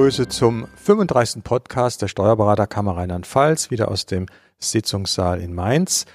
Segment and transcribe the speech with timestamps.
[0.00, 1.44] begrüße zum 35.
[1.44, 4.24] Podcast der Steuerberaterkammer Rheinland-Pfalz, wieder aus dem
[4.58, 6.06] Sitzungssaal in Mainz.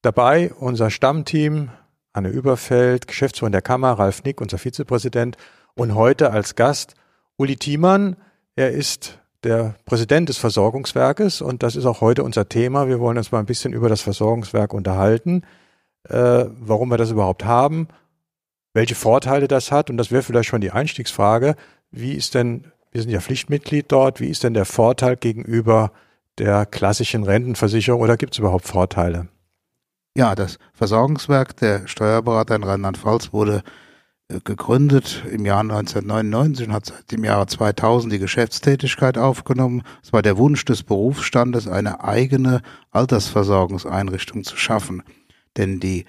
[0.00, 1.68] Dabei unser Stammteam,
[2.14, 5.36] Anne Überfeld, Geschäftsführer der Kammer, Ralf Nick, unser Vizepräsident
[5.74, 6.94] und heute als Gast
[7.36, 8.16] Uli Thiemann.
[8.56, 12.88] Er ist der Präsident des Versorgungswerkes und das ist auch heute unser Thema.
[12.88, 15.42] Wir wollen uns mal ein bisschen über das Versorgungswerk unterhalten,
[16.08, 17.88] äh, warum wir das überhaupt haben,
[18.72, 21.54] welche Vorteile das hat und das wäre vielleicht schon die Einstiegsfrage.
[21.90, 25.92] Wie ist denn, wir sind ja Pflichtmitglied dort, wie ist denn der Vorteil gegenüber
[26.38, 29.28] der klassischen Rentenversicherung oder gibt es überhaupt Vorteile?
[30.16, 33.62] Ja, das Versorgungswerk der Steuerberater in Rheinland-Pfalz wurde
[34.28, 39.82] äh, gegründet im Jahr 1999 und hat seit dem Jahre 2000 die Geschäftstätigkeit aufgenommen.
[40.02, 45.02] Es war der Wunsch des Berufsstandes, eine eigene Altersversorgungseinrichtung zu schaffen.
[45.56, 46.06] Denn die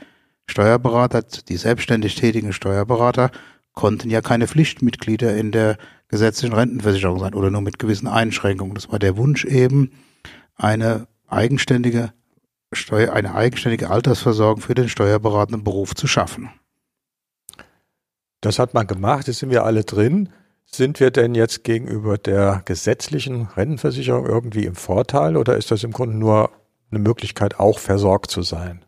[0.47, 3.31] Steuerberater, die selbstständig tätigen Steuerberater,
[3.73, 5.77] konnten ja keine Pflichtmitglieder in der
[6.07, 8.75] gesetzlichen Rentenversicherung sein oder nur mit gewissen Einschränkungen.
[8.75, 9.91] Das war der Wunsch eben,
[10.55, 12.13] eine eigenständige
[12.73, 16.49] Steuer, eine eigenständige Altersversorgung für den steuerberatenden Beruf zu schaffen.
[18.41, 20.29] Das hat man gemacht, jetzt sind wir alle drin.
[20.65, 25.91] Sind wir denn jetzt gegenüber der gesetzlichen Rentenversicherung irgendwie im Vorteil oder ist das im
[25.91, 26.49] Grunde nur
[26.91, 28.85] eine Möglichkeit, auch versorgt zu sein?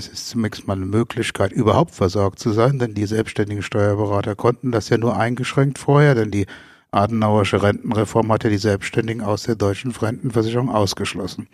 [0.00, 4.72] Es ist zunächst mal eine Möglichkeit, überhaupt versorgt zu sein, denn die selbstständigen Steuerberater konnten
[4.72, 6.46] das ja nur eingeschränkt vorher, denn die
[6.90, 11.48] Adenauersche Rentenreform hat ja die Selbstständigen aus der deutschen Rentenversicherung ausgeschlossen.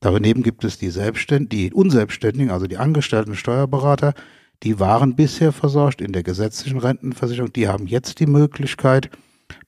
[0.00, 4.14] Daneben gibt es die Selbstständigen, die Unselbstständigen, also die angestellten Steuerberater,
[4.64, 9.08] die waren bisher versorgt in der gesetzlichen Rentenversicherung, die haben jetzt die Möglichkeit,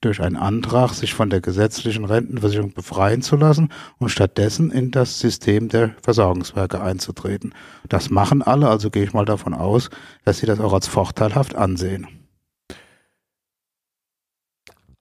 [0.00, 5.20] durch einen Antrag sich von der gesetzlichen Rentenversicherung befreien zu lassen und stattdessen in das
[5.20, 7.54] System der Versorgungswerke einzutreten.
[7.88, 9.90] Das machen alle, also gehe ich mal davon aus,
[10.24, 12.08] dass sie das auch als vorteilhaft ansehen.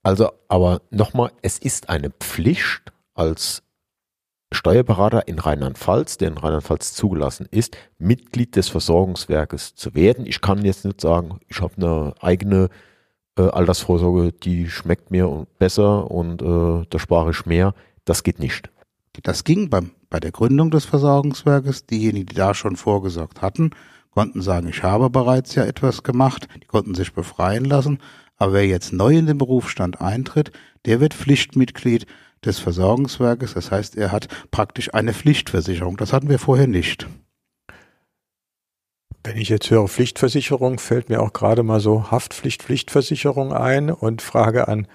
[0.03, 3.63] Also, aber nochmal, es ist eine Pflicht als
[4.53, 10.25] Steuerberater in Rheinland-Pfalz, der in Rheinland-Pfalz zugelassen ist, Mitglied des Versorgungswerkes zu werden.
[10.25, 12.69] Ich kann jetzt nicht sagen, ich habe eine eigene
[13.37, 17.73] äh, Altersvorsorge, die schmeckt mir besser und äh, da spare ich mehr.
[18.05, 18.69] Das geht nicht.
[19.23, 21.85] Das ging beim, bei der Gründung des Versorgungswerkes.
[21.85, 23.71] Diejenigen, die da schon vorgesorgt hatten,
[24.11, 26.47] konnten sagen, ich habe bereits ja etwas gemacht.
[26.61, 27.99] Die konnten sich befreien lassen.
[28.37, 30.51] Aber wer jetzt neu in den Berufsstand eintritt,
[30.85, 32.05] der wird Pflichtmitglied
[32.43, 33.53] des Versorgungswerkes.
[33.53, 35.97] Das heißt, er hat praktisch eine Pflichtversicherung.
[35.97, 37.07] Das hatten wir vorher nicht.
[39.25, 44.67] Wenn ich jetzt höre Pflichtversicherung, fällt mir auch gerade mal so Haftpflicht-Pflichtversicherung ein und frage
[44.67, 44.87] an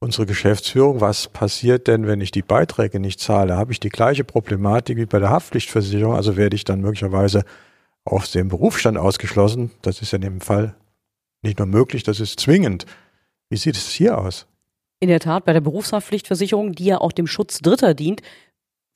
[0.00, 3.58] unsere Geschäftsführung, was passiert denn, wenn ich die Beiträge nicht zahle?
[3.58, 6.14] Habe ich die gleiche Problematik wie bei der Haftpflichtversicherung?
[6.14, 7.44] Also werde ich dann möglicherweise
[8.06, 9.70] aus dem Berufsstand ausgeschlossen?
[9.82, 10.74] Das ist in dem Fall
[11.42, 12.86] nicht nur möglich, das ist zwingend.
[13.50, 14.46] Wie sieht es hier aus?
[15.00, 18.22] In der Tat, bei der Berufshaftpflichtversicherung, die ja auch dem Schutz Dritter dient,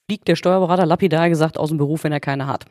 [0.08, 2.64] fliegt der Steuerberater lapidar gesagt aus dem Beruf, wenn er keine hat.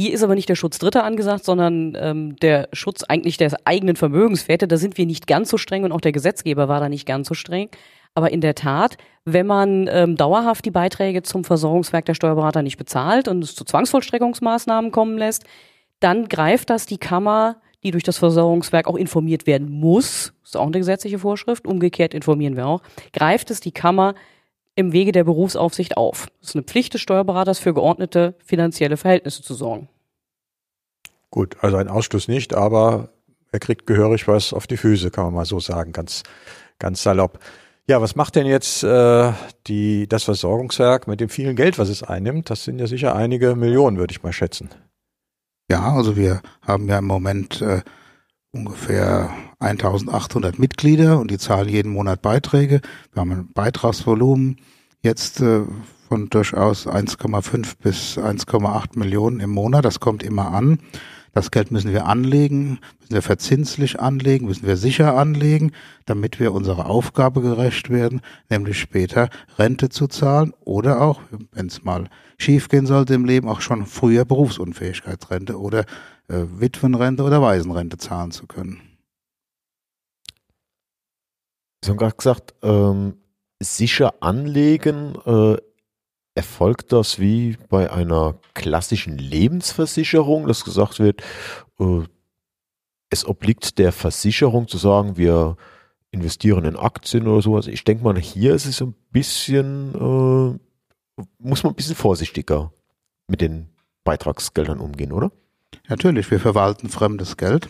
[0.00, 3.96] Hier ist aber nicht der Schutz Dritter angesagt, sondern ähm, der Schutz eigentlich der eigenen
[3.96, 4.66] Vermögenswerte.
[4.66, 7.28] Da sind wir nicht ganz so streng und auch der Gesetzgeber war da nicht ganz
[7.28, 7.68] so streng.
[8.14, 8.96] Aber in der Tat,
[9.26, 13.62] wenn man ähm, dauerhaft die Beiträge zum Versorgungswerk der Steuerberater nicht bezahlt und es zu
[13.62, 15.44] Zwangsvollstreckungsmaßnahmen kommen lässt,
[16.00, 20.66] dann greift das die Kammer, die durch das Versorgungswerk auch informiert werden muss, ist auch
[20.66, 22.80] eine gesetzliche Vorschrift, umgekehrt informieren wir auch,
[23.12, 24.14] greift es die Kammer
[24.80, 26.28] im Wege der Berufsaufsicht auf.
[26.42, 29.88] Es ist eine Pflicht des Steuerberaters für geordnete finanzielle Verhältnisse zu sorgen.
[31.30, 33.10] Gut, also ein Ausschluss nicht, aber
[33.52, 36.22] er kriegt gehörig was auf die Füße, kann man mal so sagen, ganz,
[36.78, 37.38] ganz salopp.
[37.86, 39.32] Ja, was macht denn jetzt äh,
[39.66, 42.50] die, das Versorgungswerk mit dem vielen Geld, was es einnimmt?
[42.50, 44.70] Das sind ja sicher einige Millionen, würde ich mal schätzen.
[45.70, 47.82] Ja, also wir haben ja im Moment äh,
[48.52, 49.30] ungefähr
[49.60, 52.80] 1800 Mitglieder und die zahlen jeden Monat Beiträge.
[53.12, 54.56] Wir haben ein Beitragsvolumen
[55.02, 55.62] jetzt äh,
[56.08, 59.84] von durchaus 1,5 bis 1,8 Millionen im Monat.
[59.84, 60.80] Das kommt immer an.
[61.32, 65.72] Das Geld müssen wir anlegen, müssen wir verzinslich anlegen, müssen wir sicher anlegen,
[66.06, 71.20] damit wir unserer Aufgabe gerecht werden, nämlich später Rente zu zahlen oder auch,
[71.52, 75.84] wenn es mal schiefgehen sollte im Leben, auch schon früher Berufsunfähigkeitsrente oder
[76.28, 78.80] äh, Witwenrente oder Waisenrente zahlen zu können.
[81.84, 83.14] Sie haben gerade gesagt, ähm,
[83.60, 85.56] sicher anlegen, äh,
[86.40, 91.20] erfolgt das wie bei einer klassischen Lebensversicherung, dass gesagt wird,
[91.78, 92.00] äh,
[93.10, 95.58] es obliegt der Versicherung zu sagen, wir
[96.12, 97.66] investieren in Aktien oder sowas.
[97.66, 102.72] Ich denke mal, hier ist es ein bisschen, äh, muss man ein bisschen vorsichtiger
[103.28, 103.68] mit den
[104.04, 105.32] Beitragsgeldern umgehen, oder?
[105.88, 107.68] Natürlich, wir verwalten fremdes Geld.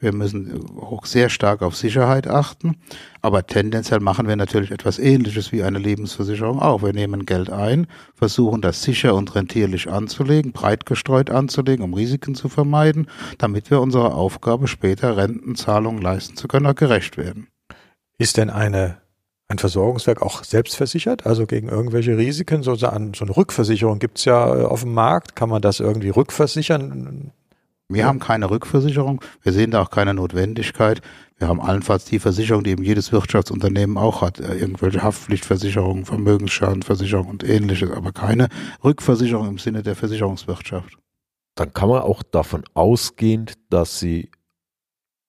[0.00, 2.76] Wir müssen auch sehr stark auf Sicherheit achten.
[3.20, 6.82] Aber tendenziell machen wir natürlich etwas Ähnliches wie eine Lebensversicherung auch.
[6.82, 12.34] Wir nehmen Geld ein, versuchen das sicher und rentierlich anzulegen, breit gestreut anzulegen, um Risiken
[12.34, 13.06] zu vermeiden,
[13.38, 17.48] damit wir unserer Aufgabe später Rentenzahlungen leisten zu können, auch gerecht werden.
[18.18, 19.02] Ist denn eine
[19.52, 22.62] ein Versorgungswerk auch selbstversichert, also gegen irgendwelche Risiken?
[22.62, 25.36] So, so eine Rückversicherung gibt es ja äh, auf dem Markt.
[25.36, 27.32] Kann man das irgendwie rückversichern?
[27.88, 29.20] Wir haben keine Rückversicherung.
[29.42, 31.02] Wir sehen da auch keine Notwendigkeit.
[31.36, 34.38] Wir haben allenfalls die Versicherung, die eben jedes Wirtschaftsunternehmen auch hat.
[34.40, 38.48] Äh, irgendwelche Haftpflichtversicherungen, Vermögensschadenversicherung und ähnliches, aber keine
[38.84, 40.96] Rückversicherung im Sinne der Versicherungswirtschaft.
[41.54, 44.30] Dann kann man auch davon ausgehen, dass sie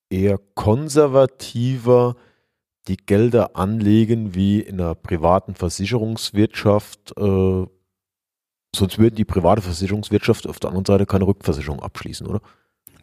[0.10, 2.16] eher konservativer
[2.88, 7.14] die Gelder anlegen wie in einer privaten Versicherungswirtschaft.
[7.18, 7.66] Äh,
[8.76, 12.42] sonst würde die private Versicherungswirtschaft auf der anderen Seite keine Rückversicherung abschließen, oder?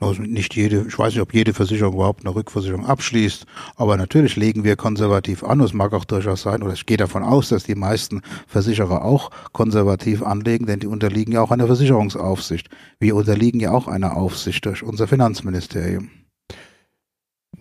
[0.01, 3.45] Also nicht jede, ich weiß nicht, ob jede Versicherung überhaupt eine Rückversicherung abschließt,
[3.77, 5.61] aber natürlich legen wir konservativ an.
[5.61, 9.31] Es mag auch durchaus sein, oder ich gehe davon aus, dass die meisten Versicherer auch
[9.53, 12.71] konservativ anlegen, denn die unterliegen ja auch einer Versicherungsaufsicht.
[12.99, 16.09] Wir unterliegen ja auch einer Aufsicht durch unser Finanzministerium.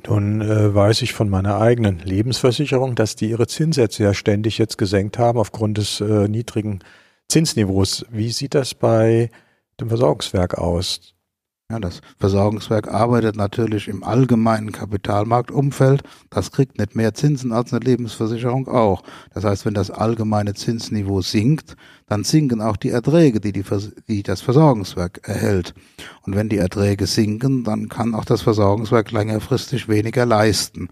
[0.07, 4.77] Nun äh, weiß ich von meiner eigenen Lebensversicherung, dass die ihre Zinssätze ja ständig jetzt
[4.77, 6.79] gesenkt haben aufgrund des äh, niedrigen
[7.30, 8.06] Zinsniveaus.
[8.10, 9.30] Wie sieht das bei
[9.80, 11.14] dem Versorgungswerk aus?
[11.72, 16.02] Ja, das Versorgungswerk arbeitet natürlich im allgemeinen Kapitalmarktumfeld.
[16.31, 19.04] Das kriegt nicht mehr Zinsen als eine Lebensversicherung auch.
[19.36, 21.76] Das heißt, wenn das allgemeine Zinsniveau sinkt,
[22.08, 23.64] dann sinken auch die Erträge, die, die,
[24.08, 25.76] die das Versorgungswerk erhält.
[26.24, 30.90] Und wenn die Erträge sinken, dann kann auch das Versorgungswerk längerfristig weniger leisten.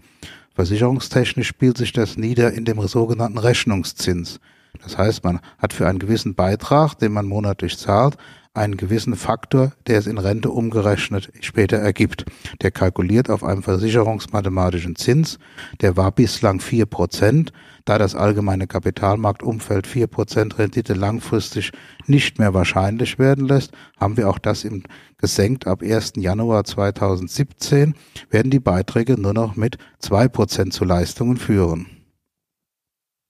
[0.54, 4.38] Versicherungstechnisch spielt sich das nieder in dem sogenannten Rechnungszins.
[4.82, 8.16] Das heißt, man hat für einen gewissen Beitrag, den man monatlich zahlt,
[8.58, 12.24] einen gewissen Faktor, der es in Rente umgerechnet später ergibt.
[12.60, 15.38] Der kalkuliert auf einem versicherungsmathematischen Zins.
[15.80, 17.52] Der war bislang vier Prozent.
[17.84, 21.70] Da das allgemeine Kapitalmarktumfeld vier Prozent Rendite langfristig
[22.06, 24.82] nicht mehr wahrscheinlich werden lässt, haben wir auch das im
[25.16, 25.66] gesenkt.
[25.66, 26.14] Ab 1.
[26.16, 27.94] Januar 2017
[28.30, 31.97] werden die Beiträge nur noch mit zwei Prozent zu Leistungen führen.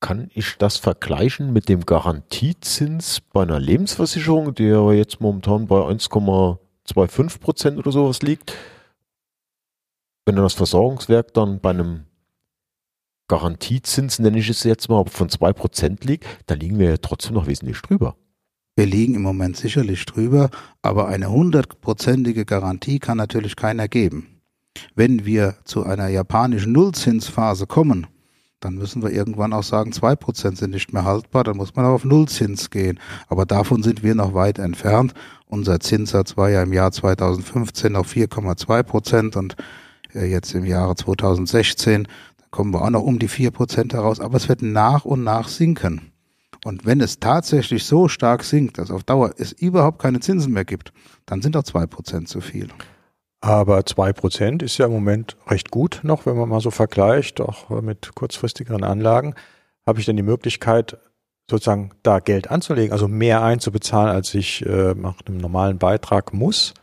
[0.00, 7.40] Kann ich das vergleichen mit dem Garantiezins bei einer Lebensversicherung, der jetzt momentan bei 1,25
[7.40, 8.54] Prozent oder sowas liegt?
[10.24, 12.04] Wenn dann das Versorgungswerk dann bei einem
[13.26, 17.34] Garantiezins, nenne ich es jetzt mal, von 2 Prozent liegt, da liegen wir ja trotzdem
[17.34, 18.16] noch wesentlich drüber.
[18.76, 20.50] Wir liegen im Moment sicherlich drüber,
[20.82, 24.40] aber eine hundertprozentige Garantie kann natürlich keiner geben.
[24.94, 28.06] Wenn wir zu einer japanischen Nullzinsphase kommen,
[28.60, 31.84] dann müssen wir irgendwann auch sagen, zwei Prozent sind nicht mehr haltbar, dann muss man
[31.84, 32.98] auf Nullzins gehen.
[33.28, 35.14] Aber davon sind wir noch weit entfernt.
[35.46, 39.56] Unser Zinssatz war ja im Jahr 2015 auf 4,2 Prozent und
[40.14, 42.08] äh, jetzt im Jahre 2016
[42.38, 45.22] da kommen wir auch noch um die vier Prozent heraus, aber es wird nach und
[45.22, 46.12] nach sinken.
[46.64, 50.64] Und wenn es tatsächlich so stark sinkt, dass auf Dauer es überhaupt keine Zinsen mehr
[50.64, 50.92] gibt,
[51.26, 52.68] dann sind auch zwei Prozent zu viel.
[53.40, 57.40] Aber zwei Prozent ist ja im Moment recht gut noch, wenn man mal so vergleicht,
[57.40, 59.34] auch mit kurzfristigeren Anlagen.
[59.86, 60.98] Habe ich denn die Möglichkeit,
[61.48, 66.74] sozusagen da Geld anzulegen, also mehr einzubezahlen, als ich äh, nach einem normalen Beitrag muss?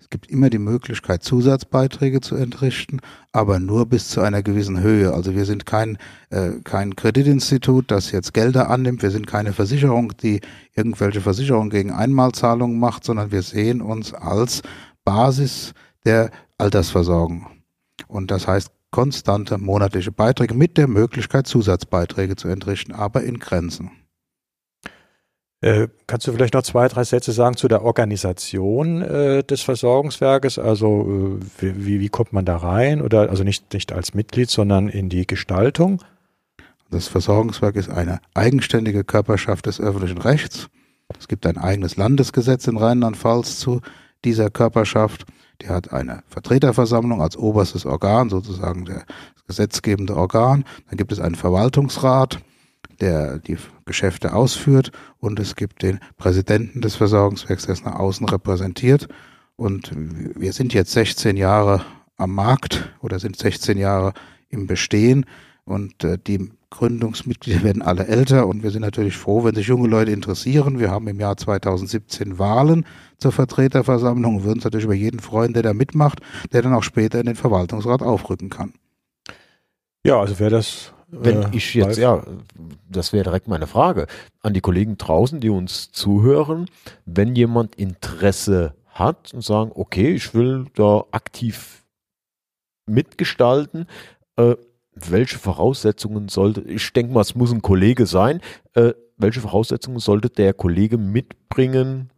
[0.00, 3.00] Es gibt immer die Möglichkeit, Zusatzbeiträge zu entrichten,
[3.32, 5.12] aber nur bis zu einer gewissen Höhe.
[5.12, 5.98] Also wir sind kein,
[6.30, 9.02] äh, kein Kreditinstitut, das jetzt Gelder annimmt.
[9.02, 10.40] Wir sind keine Versicherung, die
[10.74, 14.62] irgendwelche Versicherungen gegen Einmalzahlungen macht, sondern wir sehen uns als
[15.04, 15.72] Basis
[16.04, 17.46] der Altersversorgung.
[18.08, 23.90] Und das heißt konstante monatliche Beiträge mit der Möglichkeit, Zusatzbeiträge zu entrichten, aber in Grenzen.
[25.60, 30.58] Äh, kannst du vielleicht noch zwei, drei Sätze sagen zu der Organisation äh, des Versorgungswerkes?
[30.58, 33.00] Also äh, wie, wie kommt man da rein?
[33.00, 36.02] Oder also nicht, nicht als Mitglied, sondern in die Gestaltung?
[36.90, 40.68] Das Versorgungswerk ist eine eigenständige Körperschaft des öffentlichen Rechts.
[41.18, 43.80] Es gibt ein eigenes Landesgesetz in Rheinland-Pfalz zu
[44.24, 45.26] dieser Körperschaft.
[45.62, 49.04] Die hat eine Vertreterversammlung als oberstes Organ, sozusagen der
[49.46, 50.64] gesetzgebende Organ.
[50.88, 52.40] Dann gibt es einen Verwaltungsrat,
[53.00, 58.26] der die Geschäfte ausführt und es gibt den Präsidenten des Versorgungswerks, der es nach außen
[58.28, 59.08] repräsentiert.
[59.56, 61.84] Und wir sind jetzt 16 Jahre
[62.16, 64.12] am Markt oder sind 16 Jahre
[64.48, 65.26] im Bestehen
[65.64, 69.88] und äh, die Gründungsmitglieder werden alle älter und wir sind natürlich froh, wenn sich junge
[69.88, 70.78] Leute interessieren.
[70.78, 72.84] Wir haben im Jahr 2017 Wahlen
[73.18, 76.20] zur Vertreterversammlung und würden uns natürlich über jeden freuen, der da mitmacht,
[76.52, 78.72] der dann auch später in den Verwaltungsrat aufrücken kann.
[80.04, 80.92] Ja, also wer das.
[81.08, 81.98] Wenn äh, ich jetzt, weiß.
[81.98, 82.24] ja,
[82.88, 84.06] das wäre direkt meine Frage
[84.40, 86.68] an die Kollegen draußen, die uns zuhören.
[87.06, 91.84] Wenn jemand Interesse hat und sagen, okay, ich will da aktiv
[92.86, 93.86] mitgestalten.
[94.36, 94.56] Äh,
[94.94, 98.40] welche Voraussetzungen sollte, ich denke mal, es muss ein Kollege sein,
[98.74, 102.10] äh, welche Voraussetzungen sollte der Kollege mitbringen,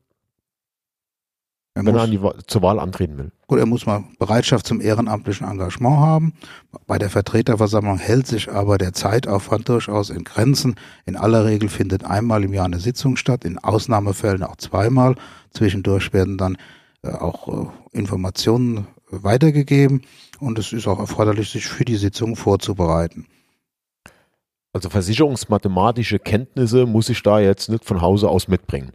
[1.76, 3.32] Er wenn muss, er Wa- zur Wahl antreten will?
[3.46, 6.32] gut, er muss mal Bereitschaft zum ehrenamtlichen Engagement haben.
[6.86, 10.76] Bei der Vertreterversammlung hält sich aber der Zeitaufwand durchaus in Grenzen.
[11.04, 15.16] In aller Regel findet einmal im Jahr eine Sitzung statt, in Ausnahmefällen auch zweimal.
[15.50, 16.56] Zwischendurch werden dann
[17.02, 20.00] äh, auch äh, Informationen weitergegeben
[20.40, 23.26] und es ist auch erforderlich, sich für die Sitzung vorzubereiten.
[24.72, 28.92] Also versicherungsmathematische Kenntnisse muss ich da jetzt nicht von Hause aus mitbringen.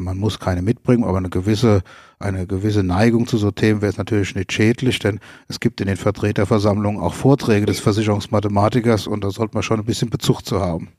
[0.00, 1.82] Man muss keine mitbringen, aber eine gewisse,
[2.20, 5.88] eine gewisse Neigung zu so Themen wäre es natürlich nicht schädlich, denn es gibt in
[5.88, 10.60] den Vertreterversammlungen auch Vorträge des Versicherungsmathematikers und da sollte man schon ein bisschen Bezug zu
[10.60, 10.92] haben.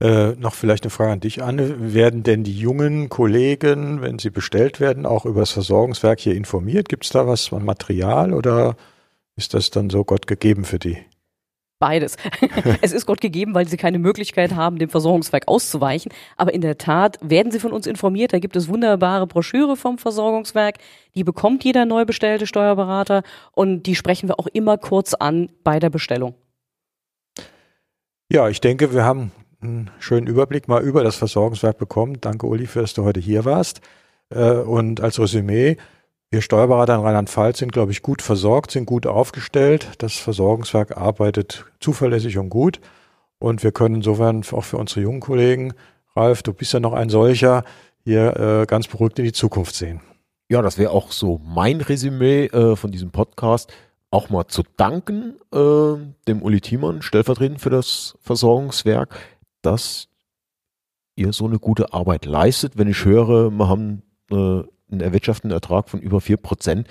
[0.00, 1.94] Äh, noch vielleicht eine Frage an dich, Anne.
[1.94, 6.88] Werden denn die jungen Kollegen, wenn sie bestellt werden, auch über das Versorgungswerk hier informiert?
[6.88, 8.76] Gibt es da was an Material oder
[9.36, 10.98] ist das dann so Gott gegeben für die?
[11.78, 12.16] Beides.
[12.82, 16.12] es ist Gott gegeben, weil sie keine Möglichkeit haben, dem Versorgungswerk auszuweichen.
[16.36, 18.32] Aber in der Tat werden sie von uns informiert.
[18.32, 20.78] Da gibt es wunderbare Broschüre vom Versorgungswerk.
[21.14, 25.78] Die bekommt jeder neu bestellte Steuerberater und die sprechen wir auch immer kurz an bei
[25.78, 26.34] der Bestellung.
[28.30, 32.20] Ja, ich denke, wir haben einen schönen Überblick mal über das Versorgungswerk bekommen.
[32.20, 33.80] Danke, Uli, für dass du heute hier warst.
[34.30, 35.76] Äh, Und als Resümee,
[36.30, 39.88] wir Steuerberater in Rheinland-Pfalz sind, glaube ich, gut versorgt, sind gut aufgestellt.
[39.98, 42.80] Das Versorgungswerk arbeitet zuverlässig und gut.
[43.38, 45.72] Und wir können insofern auch für unsere jungen Kollegen,
[46.14, 47.64] Ralf, du bist ja noch ein solcher,
[48.04, 50.00] hier äh, ganz beruhigt in die Zukunft sehen.
[50.50, 53.72] Ja, das wäre auch so mein Resümee äh, von diesem Podcast.
[54.10, 55.94] Auch mal zu danken äh,
[56.26, 59.14] dem Uli Thiemann, stellvertretend für das Versorgungswerk,
[59.62, 60.08] dass
[61.14, 62.76] ihr so eine gute Arbeit leistet.
[62.76, 64.02] Wenn ich höre, wir haben
[64.88, 66.84] äh, einen erwirtschafteten Ertrag von über 4%,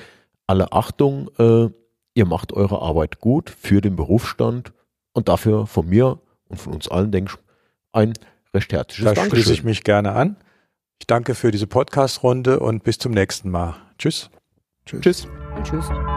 [0.48, 1.70] alle Achtung, äh,
[2.14, 4.74] ihr macht eure Arbeit gut für den Berufsstand
[5.14, 7.40] und dafür von mir und von uns allen, denke ich,
[7.92, 8.14] ein
[8.54, 9.66] recht herzliches Da schließe ich Dankeschön.
[9.66, 10.38] mich gerne an.
[11.00, 13.76] Ich danke für diese Podcast-Runde und bis zum nächsten Mal.
[13.98, 14.30] Tschüss.
[14.86, 15.02] Tschüss.
[15.02, 15.28] Tschüss.
[15.56, 16.17] Und tschüss.